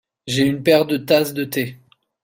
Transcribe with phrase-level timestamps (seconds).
[0.25, 1.77] J'ai une paire de tasses de thé.